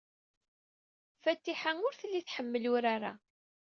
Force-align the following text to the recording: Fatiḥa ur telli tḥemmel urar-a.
Fatiḥa 1.23 1.71
ur 1.87 1.93
telli 1.95 2.21
tḥemmel 2.23 2.63
urar-a. 2.73 3.13